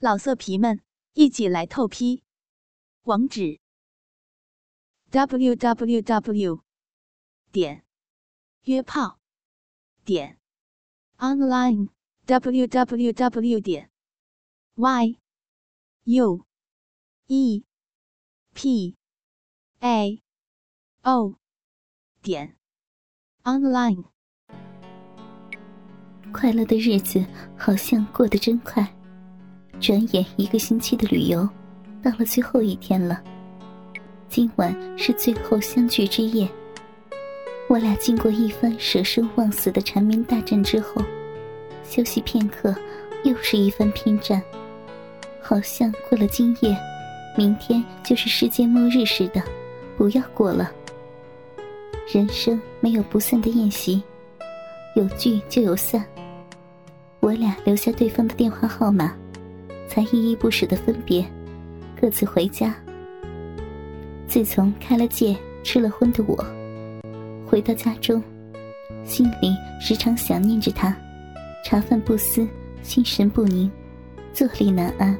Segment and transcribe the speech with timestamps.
[0.00, 0.80] 老色皮们，
[1.14, 2.22] 一起来透批！
[3.02, 3.58] 网址
[5.10, 6.62] ：w w w
[7.50, 7.84] 点
[8.62, 9.18] 约炮
[10.04, 10.38] 点
[11.16, 11.88] online
[12.26, 13.90] w w w 点
[14.76, 15.18] y
[16.04, 16.46] u
[17.26, 17.64] e
[18.54, 18.96] p
[19.80, 20.22] a
[21.02, 21.34] o
[22.22, 22.56] 点
[23.42, 24.04] online。
[26.32, 27.26] 快乐的日子
[27.56, 28.97] 好像过得真快。
[29.80, 31.48] 转眼一个星期的旅游，
[32.02, 33.20] 到了最后一天了。
[34.28, 36.48] 今晚是最后相聚之夜。
[37.68, 41.00] 我俩经过一番舍生忘死的缠绵大战之后，
[41.84, 42.74] 休息片刻，
[43.22, 44.42] 又是一番拼战。
[45.40, 46.76] 好像过了今夜，
[47.36, 49.42] 明天就是世界末日似的。
[49.96, 50.70] 不要过了。
[52.12, 54.02] 人生没有不散的宴席，
[54.96, 56.04] 有聚就有散。
[57.20, 59.14] 我俩留下对方的电话号码。
[59.88, 61.24] 才依依不舍的分别，
[62.00, 62.74] 各自回家。
[64.26, 66.36] 自从开了戒、吃了荤的我，
[67.46, 68.22] 回到家中，
[69.04, 70.94] 心里时常想念着他，
[71.64, 72.46] 茶饭不思，
[72.82, 73.70] 心神不宁，
[74.32, 75.16] 坐立难安，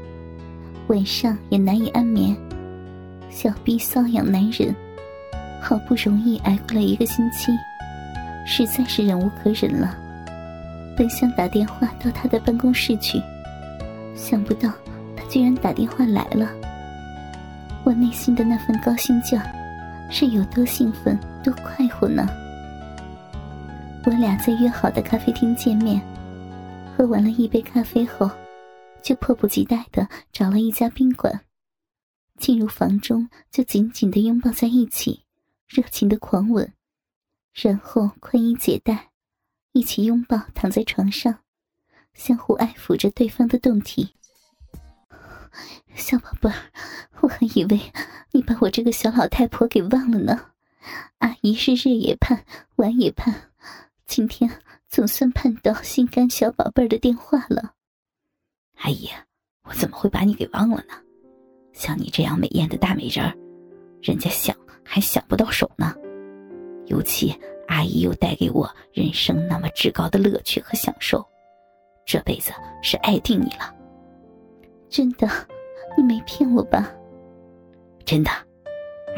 [0.89, 2.37] 晚上也难以安眠。
[3.31, 4.75] 小逼瘙痒难忍，
[5.61, 7.51] 好不容易挨过了一个星期，
[8.47, 9.97] 实在是忍无可忍了，
[10.97, 13.19] 本想打电话到他的办公室去。
[14.19, 14.71] 想不到
[15.17, 16.51] 他居然打电话来了，
[17.85, 19.41] 我内心的那份高兴劲
[20.11, 22.27] 是有多兴奋、多快活呢？
[24.05, 26.03] 我俩在约好的咖啡厅见面，
[26.97, 28.29] 喝完了一杯咖啡后，
[29.03, 31.41] 就迫不及待的找了一家宾馆，
[32.39, 35.23] 进入房中就紧紧的拥抱在一起，
[35.69, 36.73] 热情的狂吻，
[37.55, 39.11] 然后宽衣解带，
[39.73, 41.39] 一起拥抱躺在床上。
[42.19, 44.13] 相互爱抚着对方的胴体，
[45.95, 46.57] 小宝贝儿，
[47.21, 47.81] 我还以为
[48.33, 50.51] 你把我这个小老太婆给忘了呢。
[51.19, 53.33] 阿姨是日也盼，晚也盼，
[54.05, 54.51] 今天
[54.89, 57.75] 总算盼到心肝小宝贝儿的电话了。
[58.79, 59.09] 阿姨，
[59.63, 60.95] 我怎么会把你给忘了呢？
[61.73, 63.33] 像你这样美艳的大美人儿，
[64.03, 64.55] 人家想
[64.85, 65.95] 还想不到手呢。
[66.87, 67.33] 尤其
[67.69, 71.25] 阿姨又带给我人生那么至高的乐趣和享受。
[72.09, 73.71] 这辈子是爱定你了，
[74.89, 75.29] 真的，
[75.95, 76.91] 你没骗我吧？
[78.03, 78.31] 真的，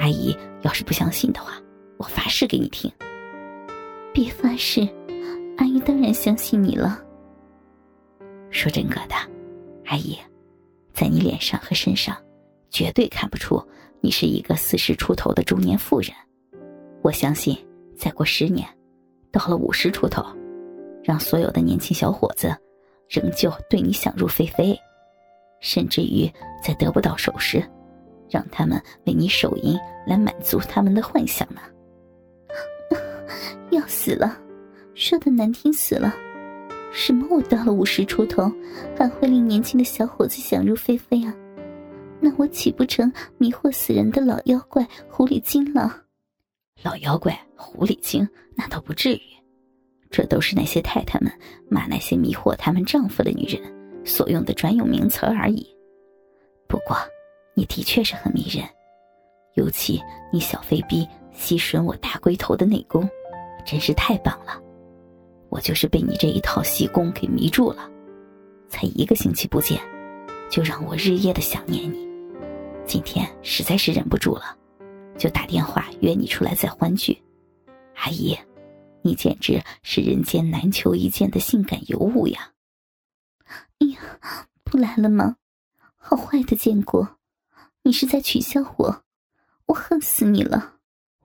[0.00, 1.52] 阿姨要是不相信的话，
[1.98, 2.92] 我发誓给你听。
[4.12, 4.80] 别发誓，
[5.58, 7.00] 阿姨当然相信你了。
[8.50, 9.14] 说真格的，
[9.84, 10.18] 阿姨，
[10.92, 12.16] 在你脸上和身上，
[12.70, 13.64] 绝对看不出
[14.00, 16.10] 你是一个四十出头的中年妇人。
[17.02, 17.56] 我相信，
[17.96, 18.68] 再过十年，
[19.30, 20.26] 到了五十出头，
[21.04, 22.52] 让所有的年轻小伙子。
[23.10, 24.78] 仍旧对你想入非非，
[25.58, 26.30] 甚至于
[26.62, 27.60] 在得不到手时，
[28.30, 29.76] 让他们为你手淫
[30.06, 31.60] 来满足他们的幻想呢。
[33.70, 34.38] 要死了，
[34.94, 36.14] 说的难听死了。
[36.92, 37.26] 什么？
[37.30, 38.50] 我到了五十出头，
[38.96, 41.34] 还会令年轻的小伙子想入非非啊？
[42.20, 46.02] 那我岂不成迷惑死人的老妖怪狐狸精了？
[46.82, 49.20] 老妖怪狐狸精，那倒不至于。
[50.10, 51.32] 这都是那些太太们
[51.68, 53.62] 骂那些迷惑他们丈夫的女人
[54.04, 55.64] 所用的专用名词而已。
[56.66, 56.96] 不过，
[57.54, 58.64] 你的确是很迷人，
[59.54, 60.00] 尤其
[60.32, 63.08] 你小飞逼吸吮我大龟头的内功，
[63.64, 64.60] 真是太棒了。
[65.48, 67.88] 我就是被你这一套习功给迷住了，
[68.68, 69.80] 才一个星期不见，
[70.50, 72.08] 就让我日夜的想念你。
[72.84, 74.56] 今天实在是忍不住了，
[75.16, 77.16] 就打电话约你出来再欢聚。
[77.94, 78.36] 阿姨。
[79.02, 82.52] 你简直是人间难求一见的性感尤物呀！
[83.78, 85.36] 哎呀，不来了吗？
[85.96, 87.18] 好坏的建国，
[87.82, 89.04] 你是在取笑我？
[89.66, 90.76] 我恨死你了！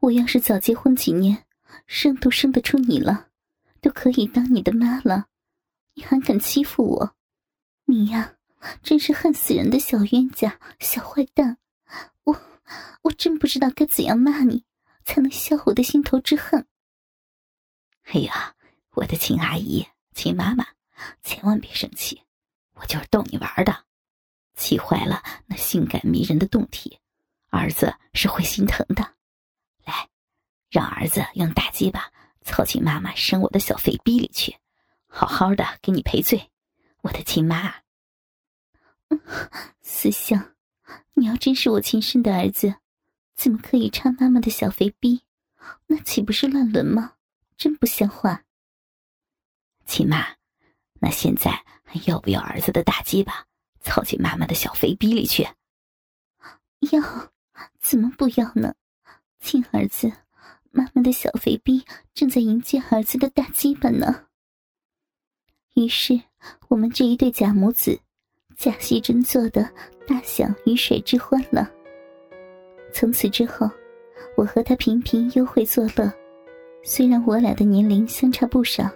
[0.01, 1.45] 我要是早结婚几年，
[1.87, 3.27] 生都生得出你了，
[3.81, 5.25] 都可以当你的妈了，
[5.95, 7.15] 你还敢欺负我？
[7.85, 8.35] 你呀，
[8.81, 11.57] 真是恨死人的小冤家、小坏蛋！
[12.23, 12.41] 我
[13.01, 14.63] 我真不知道该怎样骂你，
[15.03, 16.65] 才能消我的心头之恨。
[18.05, 18.55] 哎呀，
[18.91, 20.65] 我的亲阿姨、亲妈妈，
[21.23, 22.21] 千万别生气，
[22.73, 23.85] 我就是逗你玩的。
[24.55, 26.99] 气坏了那性感迷人的胴体，
[27.49, 29.15] 儿子是会心疼的。
[29.83, 30.07] 来，
[30.69, 32.09] 让儿子用大鸡巴
[32.41, 34.55] 凑进妈妈生我的小肥逼里去，
[35.07, 36.49] 好好的给你赔罪，
[37.01, 37.75] 我的亲妈。
[39.81, 40.55] 死相，
[41.15, 42.75] 你要真是我亲生的儿子，
[43.35, 45.23] 怎么可以插妈妈的小肥逼？
[45.87, 47.14] 那岂不是乱伦吗？
[47.57, 48.43] 真不像话，
[49.85, 50.35] 亲妈，
[50.99, 51.51] 那现在
[51.83, 53.45] 还要不要儿子的大鸡巴？
[53.81, 55.47] 操进妈妈的小肥逼里去。
[56.91, 57.31] 要，
[57.79, 58.75] 怎么不要呢？
[59.39, 60.11] 亲儿子，
[60.71, 64.25] 妈妈的小肥逼正在迎接儿子的大鸡巴呢。
[65.75, 66.19] 于是，
[66.67, 67.99] 我们这一对假母子，
[68.57, 69.63] 假戏真做的
[70.07, 71.71] 大享鱼水之欢了。
[72.91, 73.69] 从此之后，
[74.35, 76.11] 我和他频频幽会作乐。
[76.87, 78.87] 虽然我俩的年龄相差不少，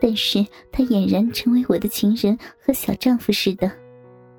[0.00, 0.42] 但是
[0.72, 3.70] 他俨然成为我的情人和小丈夫似的。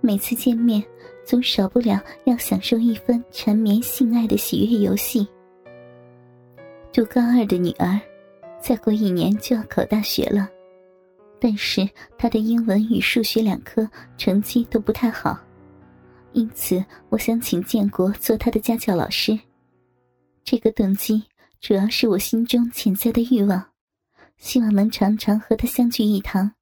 [0.02, 0.84] 每次见面，
[1.24, 5.28] 总少不了要享受一番缠绵性爱的喜悦游戏。
[6.92, 8.02] 读高二的女儿，
[8.60, 10.50] 再过一年就要考大学了，
[11.40, 15.40] 但是她的英文与数学两科成绩都不太好，
[16.34, 19.38] 因此我想请建国做她的家教老师。
[20.44, 21.24] 这个动机。
[21.66, 23.72] 主要是我心中潜在的欲望，
[24.38, 26.54] 希望能常常和他相聚一堂，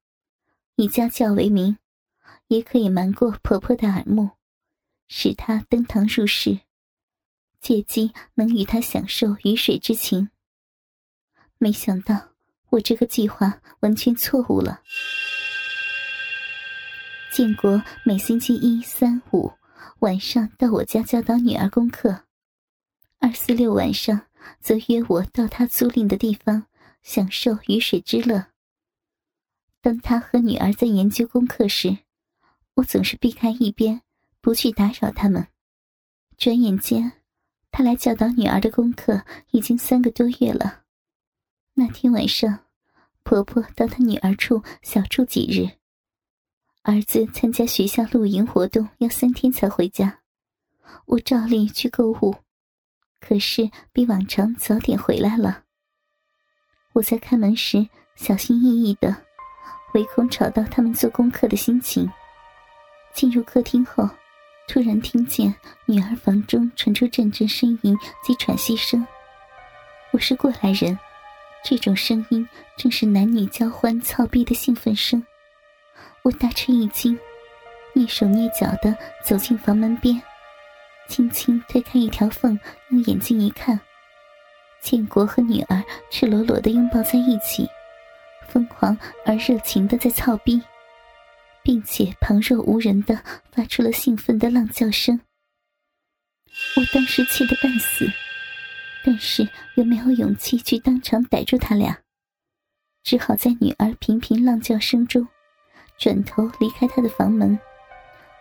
[0.76, 1.76] 以家教为名，
[2.46, 4.30] 也可以瞒过婆婆的耳目，
[5.06, 6.60] 使她登堂入室，
[7.60, 10.30] 借机能与他享受鱼水之情。
[11.58, 12.30] 没想到
[12.70, 14.80] 我这个计划完全错误了。
[17.30, 19.52] 建国每星期一、三、五
[19.98, 22.24] 晚上到我家教导女儿功课，
[23.18, 24.24] 二、四、六晚上。
[24.60, 26.66] 则约我到他租赁的地方
[27.02, 28.46] 享受鱼水之乐。
[29.80, 31.98] 当他和女儿在研究功课时，
[32.74, 34.02] 我总是避开一边，
[34.40, 35.48] 不去打扰他们。
[36.36, 37.12] 转眼间，
[37.70, 40.82] 他来教导女儿的功课已经三个多月了。
[41.74, 42.66] 那天晚上，
[43.22, 45.78] 婆婆到她女儿处小住几日，
[46.82, 50.20] 儿子参加学校露营活动要三天才回家，
[51.06, 52.36] 我照例去购物。
[53.26, 55.62] 可是比往常早点回来了。
[56.92, 59.16] 我在开门时小心翼翼的，
[59.94, 62.10] 唯恐吵到他们做功课的心情。
[63.14, 64.06] 进入客厅后，
[64.68, 65.54] 突然听见
[65.86, 69.06] 女儿房中传出阵阵呻吟及喘息声。
[70.10, 70.98] 我是过来人，
[71.64, 72.46] 这种声音
[72.76, 75.24] 正是男女交欢操逼的兴奋声。
[76.22, 77.18] 我大吃一惊，
[77.94, 78.94] 蹑手蹑脚的
[79.24, 80.22] 走进房门边。
[81.08, 82.58] 轻轻推开一条缝，
[82.88, 83.78] 用眼睛一看，
[84.80, 87.68] 建国和女儿赤裸裸的拥抱在一起，
[88.48, 90.60] 疯狂而热情的在操逼，
[91.62, 93.22] 并且旁若无人的
[93.52, 95.20] 发出了兴奋的浪叫声。
[96.76, 98.06] 我当时气得半死，
[99.04, 101.98] 但是又没有勇气去当场逮住他俩，
[103.02, 105.26] 只好在女儿频频浪叫声中，
[105.98, 107.58] 转头离开他的房门，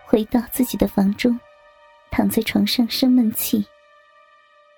[0.06, 1.40] 回到自己的房中。
[2.14, 3.66] 躺在床上生闷气。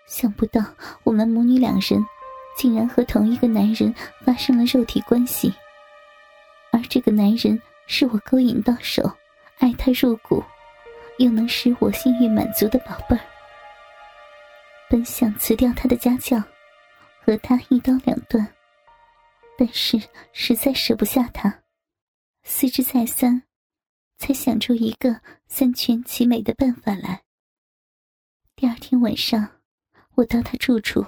[0.07, 0.63] 想不到
[1.03, 2.01] 我们母女两人，
[2.55, 3.93] 竟然和同一个男人
[4.23, 5.53] 发生了肉体关系，
[6.71, 9.03] 而这个男人是我勾引到手、
[9.57, 10.41] 爱他入骨，
[11.17, 13.21] 又能使我性欲满足的宝贝儿。
[14.89, 16.41] 本想辞掉他的家教，
[17.21, 18.47] 和他一刀两断，
[19.57, 20.01] 但是
[20.31, 21.63] 实在舍不下他，
[22.43, 23.43] 思之再三，
[24.17, 27.24] 才想出一个三全其美的办法来。
[28.57, 29.59] 第二天晚上，
[30.13, 31.05] 我到他住处，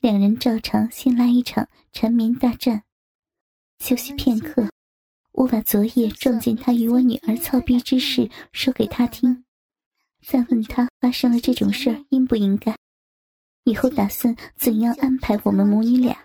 [0.00, 2.84] 两人照常先来一场缠绵大战。
[3.80, 4.70] 休息片刻，
[5.32, 9.44] 我把昨夜撞见他与我女儿操逼之事说给他听，
[10.22, 12.74] 再问他发生了这种事儿应不应该，
[13.64, 16.16] 以后打算怎样安排我们母女俩。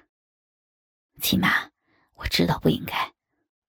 [1.20, 1.70] 亲妈，
[2.16, 3.13] 我知道不应该，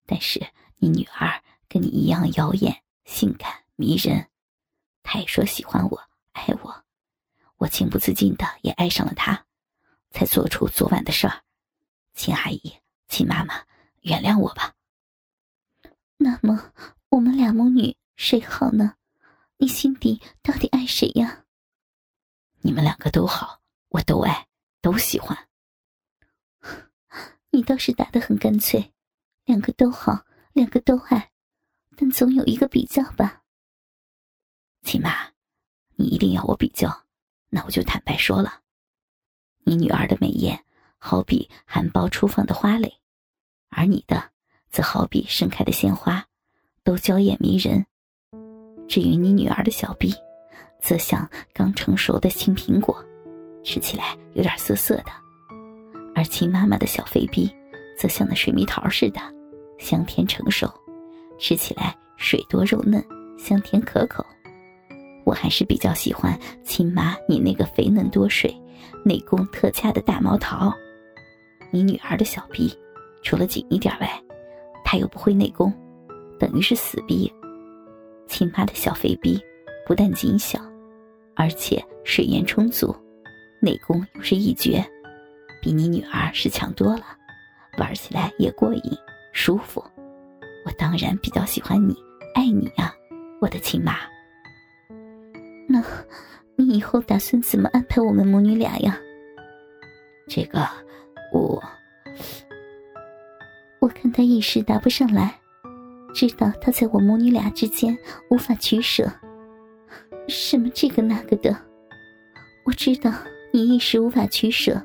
[0.06, 0.40] 但是
[0.76, 4.28] 你女儿跟你一样妖艳、性感、迷人，
[5.02, 6.09] 她也说喜欢我。
[6.32, 6.84] 爱我，
[7.56, 9.46] 我情不自禁的也爱上了他，
[10.10, 11.42] 才做出昨晚的事儿。
[12.14, 12.60] 秦阿姨、
[13.08, 13.64] 秦妈妈，
[14.02, 14.74] 原谅我吧。
[16.16, 16.72] 那么，
[17.08, 18.94] 我们俩母女谁好呢？
[19.56, 21.44] 你心底到底爱谁呀？
[22.60, 24.48] 你们两个都好，我都爱，
[24.80, 25.48] 都喜欢。
[27.50, 28.92] 你倒是答得很干脆，
[29.44, 31.32] 两个都好，两个都爱，
[31.96, 33.42] 但总有一个比较吧。
[34.82, 35.32] 秦妈。
[36.00, 37.02] 你一定要我比较，
[37.50, 38.60] 那我就坦白说了。
[39.64, 40.64] 你女儿的美艳
[40.96, 42.90] 好比含苞初放的花蕾，
[43.68, 44.30] 而你的
[44.70, 46.24] 则好比盛开的鲜花，
[46.82, 47.84] 都娇艳迷人。
[48.88, 50.14] 至于你女儿的小臂，
[50.80, 53.04] 则像刚成熟的青苹果，
[53.62, 55.12] 吃起来有点涩涩的；
[56.14, 57.54] 而亲妈妈的小肥逼，
[57.98, 59.20] 则像那水蜜桃似的，
[59.78, 60.66] 香甜成熟，
[61.38, 63.04] 吃起来水多肉嫩，
[63.38, 64.24] 香甜可口。
[65.30, 68.52] 我还是比较喜欢亲妈你那个肥嫩多水、
[69.04, 70.74] 内功特佳的大毛桃。
[71.70, 72.76] 你女儿的小臂，
[73.22, 74.10] 除了紧一点外，
[74.84, 75.72] 她又不会内功，
[76.36, 77.32] 等于是死逼。
[78.26, 79.40] 亲妈的小肥逼，
[79.86, 80.58] 不但紧小，
[81.36, 82.92] 而且水源充足，
[83.62, 84.84] 内功又是一绝，
[85.62, 87.04] 比你女儿是强多了，
[87.78, 88.82] 玩起来也过瘾
[89.32, 89.80] 舒服。
[90.66, 91.94] 我当然比较喜欢你，
[92.34, 92.92] 爱你啊，
[93.40, 93.94] 我的亲妈。
[95.80, 95.84] 那，
[96.56, 98.98] 你以后打算怎么安排我们母女俩呀？
[100.28, 100.66] 这个，
[101.32, 101.62] 我，
[103.80, 105.36] 我看他一时答不上来。
[106.12, 107.96] 知道他在我母女俩之间
[108.30, 109.08] 无法取舍，
[110.26, 111.56] 什么这个那个的。
[112.66, 113.12] 我知道
[113.52, 114.82] 你一时无法取舍，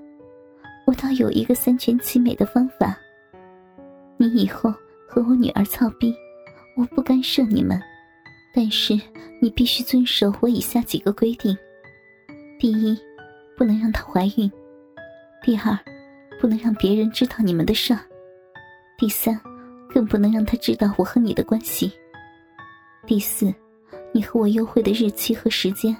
[0.85, 2.95] 我倒有一个三全其美的方法。
[4.17, 4.71] 你以后
[5.07, 6.13] 和我女儿操逼，
[6.77, 7.81] 我不干涉你们，
[8.55, 8.97] 但是
[9.41, 11.55] 你必须遵守我以下几个规定：
[12.57, 12.97] 第一，
[13.57, 14.49] 不能让她怀孕；
[15.43, 15.77] 第二，
[16.39, 17.93] 不能让别人知道你们的事；
[18.97, 19.39] 第三。
[19.87, 21.89] 更不能让他知道我和你的关系。
[23.07, 23.53] 第四，
[24.11, 25.95] 你和我幽会的日期和时间，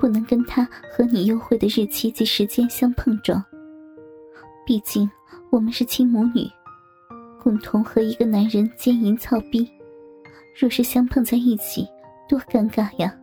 [0.00, 3.44] 不能跟他和你幽会的日期及时间相碰撞。
[4.64, 5.10] 毕竟
[5.50, 6.48] 我们是亲母女，
[7.38, 9.68] 共同和一个男人奸淫操逼，
[10.60, 11.86] 若是相碰在一起，
[12.28, 13.16] 多尴尬呀！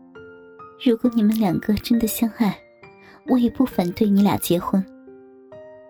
[0.81, 2.57] 如果你们两个真的相爱，
[3.27, 4.81] 我也不反对你俩结婚，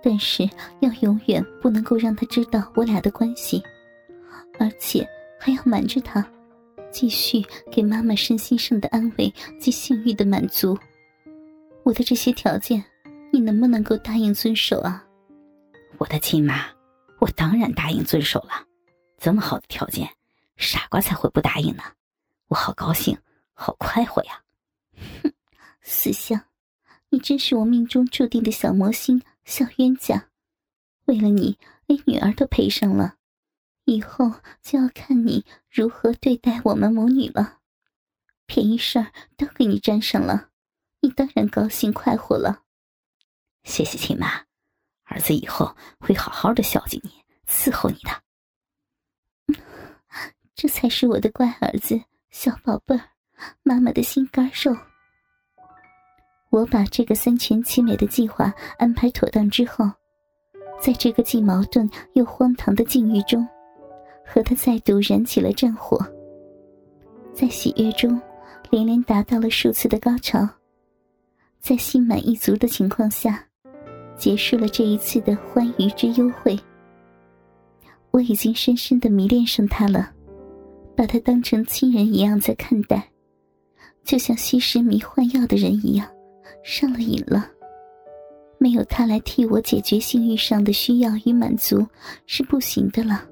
[0.01, 0.49] 但是
[0.79, 3.61] 要永远不能够让他知道我俩的关系。
[4.57, 5.07] 而且
[5.39, 6.25] 还要瞒着他，
[6.89, 10.75] 继续给妈妈身心上的安慰及性欲的满足。
[11.83, 12.83] 我的这些条件，
[13.31, 15.05] 你能不能够答应遵守啊？
[15.99, 16.65] 我的亲妈，
[17.19, 18.65] 我当然答应遵守了。
[19.19, 20.09] 这么好的条件，
[20.57, 21.83] 傻瓜才会不答应呢。
[22.47, 23.17] 我好高兴，
[23.53, 24.43] 好快活呀！
[25.23, 25.33] 哼，
[25.81, 26.41] 死相，
[27.09, 30.29] 你真是我命中注定的小魔星、小冤家。
[31.05, 33.15] 为了你，连女儿都赔上了。
[33.85, 34.31] 以后
[34.63, 37.59] 就要看你如何对待我们母女了，
[38.47, 40.49] 便宜事儿都给你沾上了，
[41.01, 42.63] 你当然高兴快活了。
[43.63, 44.45] 谢谢亲妈，
[45.03, 48.24] 儿子以后会好好的孝敬你，伺候你的。
[50.55, 51.99] 这才是我的乖儿子，
[52.31, 53.01] 小宝贝儿，
[53.61, 54.75] 妈妈的心肝肉。
[56.49, 59.85] 我把这个三全其美的计划安排妥当之后，
[60.81, 63.45] 在这个既矛盾又荒唐的境遇中。
[64.27, 66.03] 和他再度燃起了战火，
[67.31, 68.19] 在喜悦中，
[68.71, 70.49] 连连达到了数次的高潮，
[71.59, 73.45] 在心满意足的情况下，
[74.17, 76.59] 结束了这一次的欢愉之幽会。
[78.09, 80.11] 我已经深深的迷恋上他了，
[80.95, 83.11] 把他当成亲人一样在看待，
[84.03, 86.07] 就像吸食迷幻药的人一样，
[86.63, 87.51] 上了瘾了。
[88.57, 91.85] 没有他来替我解决性欲上的需要与满足，
[92.25, 93.23] 是不行的了。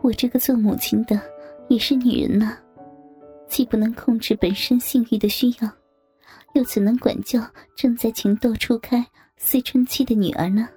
[0.00, 1.20] 我这个做母亲的
[1.68, 2.56] 也是女人呐，
[3.46, 5.70] 既不能控制本身性欲的需要，
[6.54, 9.06] 又怎能管教正在情窦初开、
[9.36, 10.68] 思春期的女儿呢？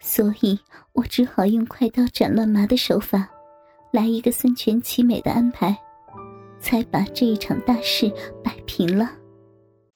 [0.00, 0.58] 所以
[0.92, 3.28] 我只好用快刀斩乱麻的手法，
[3.96, 5.74] 来一个三全其美的安排，
[6.60, 8.10] 才把这一场大事
[8.44, 9.18] 摆平了。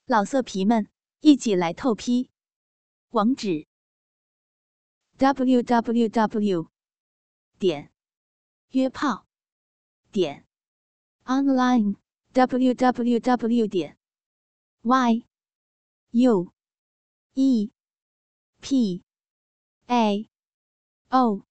[0.07, 0.89] 老色皮们，
[1.21, 2.31] 一起来透批，
[3.11, 3.67] 网址
[5.19, 6.69] ：w w w.
[7.59, 7.93] 点。
[8.71, 9.27] 约炮
[10.11, 10.47] 点
[11.25, 11.97] online
[12.33, 13.99] w w w 点
[14.81, 15.27] y
[16.13, 16.53] u
[17.35, 17.71] e
[18.63, 19.03] p
[19.89, 20.31] a
[21.11, 21.43] o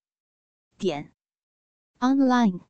[0.80, 1.14] 点
[2.02, 2.69] online。